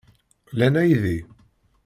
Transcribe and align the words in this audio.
Lan 0.57 0.75
aydi? 0.81 1.15